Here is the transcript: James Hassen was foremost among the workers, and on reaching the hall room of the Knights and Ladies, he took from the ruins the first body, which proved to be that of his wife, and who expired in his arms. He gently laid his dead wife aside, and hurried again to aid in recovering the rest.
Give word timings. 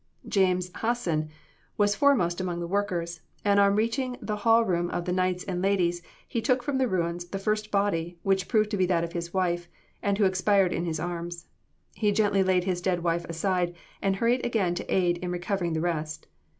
James 0.27 0.71
Hassen 0.77 1.29
was 1.77 1.93
foremost 1.93 2.41
among 2.41 2.59
the 2.59 2.65
workers, 2.65 3.21
and 3.45 3.59
on 3.59 3.75
reaching 3.75 4.17
the 4.19 4.37
hall 4.37 4.65
room 4.65 4.89
of 4.89 5.05
the 5.05 5.11
Knights 5.13 5.43
and 5.43 5.61
Ladies, 5.61 6.01
he 6.27 6.41
took 6.41 6.63
from 6.63 6.79
the 6.79 6.87
ruins 6.87 7.25
the 7.25 7.37
first 7.37 7.69
body, 7.69 8.17
which 8.23 8.47
proved 8.47 8.71
to 8.71 8.77
be 8.77 8.87
that 8.87 9.03
of 9.03 9.11
his 9.13 9.31
wife, 9.31 9.67
and 10.01 10.17
who 10.17 10.25
expired 10.25 10.73
in 10.73 10.85
his 10.85 10.99
arms. 10.99 11.45
He 11.93 12.11
gently 12.11 12.41
laid 12.41 12.63
his 12.63 12.81
dead 12.81 13.03
wife 13.03 13.25
aside, 13.29 13.75
and 14.01 14.15
hurried 14.15 14.43
again 14.43 14.73
to 14.73 14.91
aid 14.91 15.19
in 15.19 15.29
recovering 15.29 15.73
the 15.73 15.81
rest. 15.81 16.25